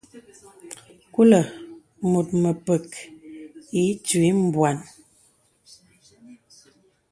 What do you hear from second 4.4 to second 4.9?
bwàn.